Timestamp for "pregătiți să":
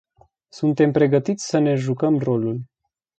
0.91-1.57